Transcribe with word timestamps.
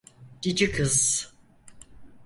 Cici 0.41 0.71
kız. 0.71 1.31